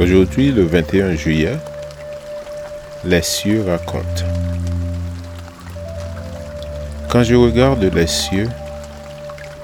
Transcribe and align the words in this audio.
Aujourd'hui, 0.00 0.52
le 0.52 0.62
21 0.64 1.16
juillet, 1.16 1.58
les 3.04 3.22
cieux 3.22 3.64
racontent. 3.66 4.24
Quand 7.08 7.24
je 7.24 7.34
regarde 7.34 7.82
les 7.82 8.06
cieux, 8.06 8.48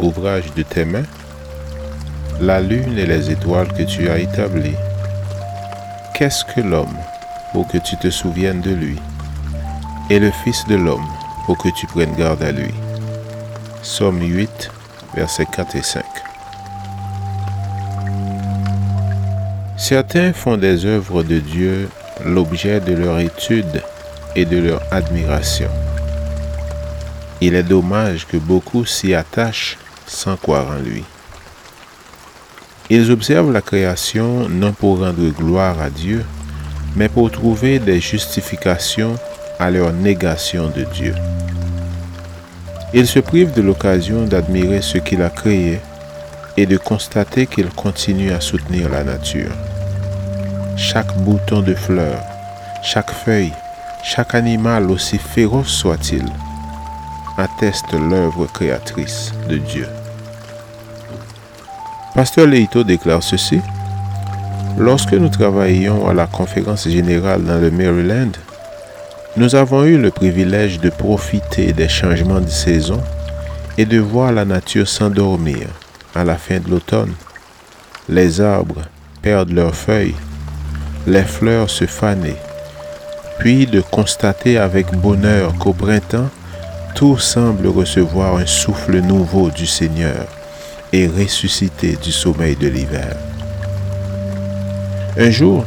ouvrage 0.01 0.53
de 0.57 0.65
tes 0.65 0.85
mains, 0.85 1.05
la 2.41 2.61
lune 2.61 2.99
et 2.99 3.07
les 3.07 3.31
étoiles 3.31 3.73
que 3.73 3.85
tu 3.85 4.09
as 4.09 4.19
établies, 4.19 4.75
qu'est-ce 6.15 6.45
que 6.45 6.61
l'homme 6.61 6.99
pour 7.53 7.69
que 7.69 7.79
tu 7.79 7.97
te 7.97 8.11
souviennes 8.11 8.61
de 8.61 8.73
lui, 8.73 8.99
et 10.11 10.19
le 10.19 10.33
Fils 10.43 10.67
de 10.67 10.75
l'homme 10.75 11.07
pour 11.47 11.57
que 11.59 11.69
tu 11.69 11.87
prennes 11.87 12.17
garde 12.17 12.43
à 12.43 12.51
lui? 12.51 12.75
Somme 13.83 14.21
8, 14.21 14.69
versets 15.15 15.47
4 15.47 15.77
et 15.77 15.83
5. 15.83 16.05
Certains 19.87 20.33
font 20.33 20.57
des 20.57 20.87
œuvres 20.87 21.23
de 21.23 21.41
Dieu 21.41 21.91
l'objet 22.25 22.81
de 22.81 22.95
leur 22.95 23.19
étude 23.19 23.83
et 24.35 24.47
de 24.47 24.57
leur 24.57 24.81
admiration. 24.91 25.69
Il 27.43 27.55
est 27.55 27.65
dommage 27.65 28.27
que 28.27 28.39
beaucoup 28.39 28.87
s'y 28.87 29.13
attachent 29.13 29.77
sans 30.07 30.39
croire 30.39 30.69
en 30.69 30.81
lui. 30.83 31.05
Ils 32.89 33.11
observent 33.11 33.53
la 33.53 33.61
création 33.61 34.49
non 34.49 34.73
pour 34.73 35.01
rendre 35.01 35.29
gloire 35.29 35.79
à 35.79 35.91
Dieu, 35.91 36.25
mais 36.97 37.11
pour 37.11 37.31
trouver 37.31 37.79
des 37.79 38.01
justifications 38.01 39.17
à 39.59 39.71
leur 39.71 39.93
négation 39.93 40.71
de 40.71 40.85
Dieu. 40.85 41.15
Ils 42.95 43.07
se 43.07 43.19
privent 43.19 43.53
de 43.53 43.61
l'occasion 43.61 44.25
d'admirer 44.25 44.81
ce 44.81 44.97
qu'il 44.97 45.21
a 45.21 45.29
créé 45.29 45.79
et 46.57 46.65
de 46.65 46.79
constater 46.79 47.47
qu'il 47.47 47.69
continue 47.69 48.33
à 48.33 48.41
soutenir 48.41 48.89
la 48.89 49.05
nature. 49.05 49.53
Chaque 50.77 51.17
bouton 51.19 51.61
de 51.63 51.73
fleur, 51.73 52.21
chaque 52.83 53.13
feuille, 53.13 53.53
chaque 54.03 54.35
animal, 54.35 54.91
aussi 54.91 55.19
féroce 55.19 55.69
soit-il, 55.69 56.25
atteste 57.39 57.93
l'œuvre 57.93 58.47
créatrice 58.47 59.33
de 59.49 59.59
Dieu. 59.59 59.87
Pasteur 62.15 62.49
Leito 62.49 62.83
déclare 62.83 63.23
ceci. 63.23 63.61
Lorsque 64.77 65.13
nous 65.13 65.29
travaillions 65.29 66.09
à 66.09 66.13
la 66.13 66.27
conférence 66.27 66.89
générale 66.89 67.45
dans 67.45 67.61
le 67.61 67.71
Maryland, 67.71 68.33
nous 69.37 69.55
avons 69.55 69.85
eu 69.85 69.97
le 69.97 70.11
privilège 70.11 70.81
de 70.81 70.91
profiter 70.91 71.73
des 71.73 71.89
changements 71.89 72.41
de 72.41 72.51
saison 72.51 73.01
et 73.79 73.85
de 73.85 73.99
voir 73.99 74.33
la 74.33 74.45
nature 74.45 74.89
s'endormir 74.89 75.69
à 76.17 76.25
la 76.25 76.37
fin 76.37 76.59
de 76.59 76.69
l'automne. 76.69 77.15
Les 78.09 78.41
arbres 78.41 78.83
perdent 79.23 79.53
leurs 79.53 79.75
feuilles 79.75 80.17
les 81.07 81.23
fleurs 81.23 81.69
se 81.69 81.87
faner, 81.87 82.37
puis 83.39 83.67
de 83.67 83.81
constater 83.81 84.59
avec 84.59 84.91
bonheur 84.93 85.55
qu'au 85.59 85.73
printemps, 85.73 86.31
tout 86.95 87.19
semble 87.19 87.67
recevoir 87.67 88.37
un 88.37 88.47
souffle 88.47 89.01
nouveau 89.01 89.51
du 89.51 89.67
Seigneur 89.67 90.27
et 90.93 91.09
ressusciter 91.09 91.97
du 92.03 92.13
sommeil 92.13 92.57
de 92.57 92.69
l'hiver. 92.69 93.17
Un 95.19 95.31
jour, 95.31 95.65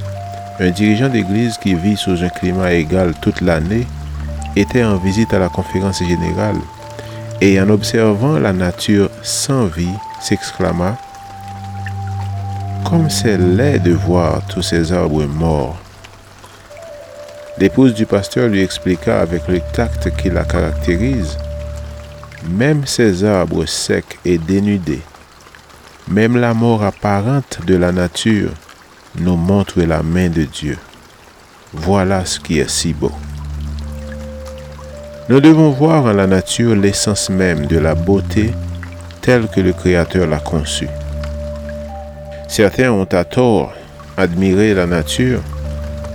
un 0.60 0.72
dirigeant 0.72 1.10
d'église 1.10 1.58
qui 1.58 1.76
vit 1.76 1.98
sous 1.98 2.24
un 2.24 2.30
climat 2.30 2.74
égal 2.74 3.14
toute 3.22 3.42
l'année 3.42 3.86
était 4.56 4.84
en 4.84 4.98
visite 4.98 5.34
à 5.34 5.40
la 5.40 5.50
conférence 5.50 6.04
générale 6.04 6.58
et 7.42 7.62
en 7.62 7.70
observant 7.70 8.40
la 8.40 8.54
nature 8.54 9.10
sans 9.22 9.66
vie 9.66 9.94
s'exclama 10.20 10.98
comme 12.90 13.10
c'est 13.10 13.38
laid 13.38 13.80
de 13.80 13.92
voir 13.92 14.42
tous 14.48 14.62
ces 14.62 14.94
arbres 14.94 15.26
morts. 15.26 15.78
L'épouse 17.58 17.94
du 17.94 18.06
pasteur 18.06 18.48
lui 18.48 18.62
expliqua 18.62 19.20
avec 19.20 19.46
le 19.50 19.60
tact 19.74 20.16
qui 20.16 20.30
la 20.30 20.46
caractérise, 20.46 21.38
même 22.50 22.86
ces 22.86 23.26
arbres 23.26 23.66
secs 23.66 24.18
et 24.24 24.38
dénudés, 24.38 25.02
même 26.08 26.38
la 26.38 26.54
mort 26.54 26.84
apparente 26.84 27.60
de 27.66 27.76
la 27.76 27.92
nature 27.92 28.52
nous 29.20 29.36
montre 29.36 29.82
la 29.82 30.02
main 30.02 30.30
de 30.30 30.44
Dieu. 30.44 30.78
Voilà 31.74 32.24
ce 32.26 32.40
qui 32.40 32.60
est 32.60 32.70
si 32.70 32.94
beau. 32.94 33.12
Nous 35.28 35.42
devons 35.42 35.72
voir 35.72 36.06
en 36.06 36.14
la 36.14 36.28
nature 36.28 36.74
l'essence 36.74 37.30
même 37.30 37.66
de 37.66 37.80
la 37.80 37.96
beauté 37.96 38.54
telle 39.22 39.50
que 39.50 39.60
le 39.60 39.74
Créateur 39.74 40.26
l'a 40.26 40.40
conçue. 40.40 40.88
Certains 42.48 42.92
ont 42.92 43.08
à 43.12 43.26
tort 43.26 43.74
admiré 44.16 44.74
la 44.74 44.86
nature 44.86 45.42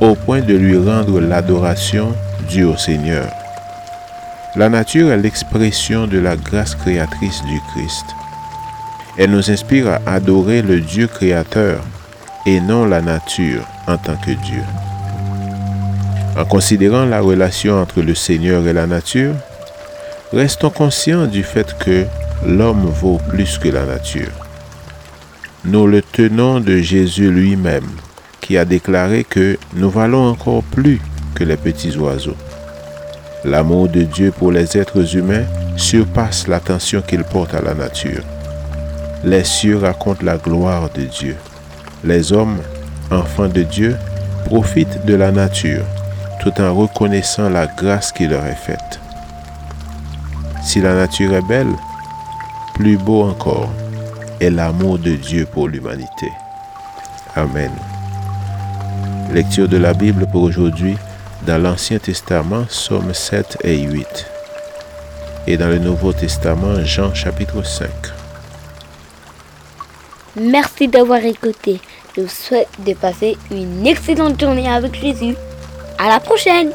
au 0.00 0.14
point 0.14 0.40
de 0.40 0.54
lui 0.54 0.76
rendre 0.76 1.20
l'adoration 1.20 2.14
due 2.48 2.64
au 2.64 2.76
Seigneur. 2.76 3.28
La 4.56 4.68
nature 4.68 5.12
est 5.12 5.18
l'expression 5.18 6.06
de 6.06 6.18
la 6.18 6.36
grâce 6.36 6.74
créatrice 6.74 7.42
du 7.44 7.60
Christ. 7.72 8.04
Elle 9.18 9.30
nous 9.30 9.50
inspire 9.50 9.88
à 9.88 10.00
adorer 10.14 10.62
le 10.62 10.80
Dieu 10.80 11.06
créateur 11.06 11.80
et 12.46 12.60
non 12.60 12.86
la 12.86 13.02
nature 13.02 13.62
en 13.86 13.98
tant 13.98 14.16
que 14.16 14.32
Dieu. 14.32 14.62
En 16.36 16.46
considérant 16.46 17.04
la 17.04 17.20
relation 17.20 17.80
entre 17.80 18.00
le 18.00 18.14
Seigneur 18.14 18.66
et 18.66 18.72
la 18.72 18.86
nature, 18.86 19.34
restons 20.32 20.70
conscients 20.70 21.26
du 21.26 21.42
fait 21.42 21.76
que 21.78 22.06
l'homme 22.46 22.86
vaut 22.86 23.20
plus 23.28 23.58
que 23.58 23.68
la 23.68 23.84
nature 23.84 24.41
nous 25.64 25.86
le 25.86 26.02
tenons 26.02 26.58
de 26.58 26.78
Jésus 26.78 27.30
lui-même, 27.30 27.86
qui 28.40 28.58
a 28.58 28.64
déclaré 28.64 29.22
que 29.22 29.58
nous 29.74 29.90
valons 29.90 30.28
encore 30.30 30.64
plus 30.64 31.00
que 31.34 31.44
les 31.44 31.56
petits 31.56 31.96
oiseaux. 31.96 32.36
L'amour 33.44 33.88
de 33.88 34.02
Dieu 34.02 34.32
pour 34.36 34.50
les 34.50 34.76
êtres 34.76 35.16
humains 35.16 35.44
surpasse 35.76 36.48
l'attention 36.48 37.00
qu'il 37.00 37.22
porte 37.22 37.54
à 37.54 37.62
la 37.62 37.74
nature. 37.74 38.22
Les 39.24 39.44
cieux 39.44 39.78
racontent 39.78 40.24
la 40.24 40.36
gloire 40.36 40.90
de 40.90 41.02
Dieu. 41.02 41.36
Les 42.02 42.32
hommes, 42.32 42.58
enfants 43.12 43.48
de 43.48 43.62
Dieu, 43.62 43.96
profitent 44.46 45.04
de 45.06 45.14
la 45.14 45.30
nature 45.30 45.84
tout 46.42 46.60
en 46.60 46.74
reconnaissant 46.74 47.48
la 47.48 47.68
grâce 47.68 48.10
qui 48.10 48.26
leur 48.26 48.44
est 48.46 48.56
faite. 48.56 48.98
Si 50.64 50.80
la 50.80 50.94
nature 50.94 51.34
est 51.34 51.46
belle, 51.46 51.72
plus 52.74 52.96
beau 52.96 53.22
encore 53.22 53.70
l'amour 54.50 54.98
de 54.98 55.12
Dieu 55.12 55.46
pour 55.46 55.68
l'humanité. 55.68 56.30
Amen. 57.34 57.70
Lecture 59.32 59.68
de 59.68 59.76
la 59.76 59.94
Bible 59.94 60.26
pour 60.26 60.42
aujourd'hui 60.42 60.96
dans 61.46 61.60
l'Ancien 61.60 61.98
Testament, 61.98 62.66
Somme 62.68 63.14
7 63.14 63.58
et 63.64 63.78
8. 63.78 64.06
Et 65.46 65.56
dans 65.56 65.68
le 65.68 65.78
Nouveau 65.78 66.12
Testament, 66.12 66.84
Jean 66.84 67.14
chapitre 67.14 67.64
5. 67.64 67.88
Merci 70.36 70.88
d'avoir 70.88 71.24
écouté. 71.24 71.80
Je 72.16 72.22
vous 72.22 72.28
souhaite 72.28 72.68
de 72.86 72.94
passer 72.94 73.36
une 73.50 73.86
excellente 73.86 74.40
journée 74.40 74.68
avec 74.68 74.94
Jésus. 74.94 75.34
À 75.98 76.08
la 76.08 76.20
prochaine 76.20 76.70